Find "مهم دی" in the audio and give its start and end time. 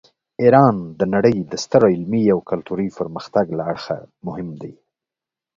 4.27-4.73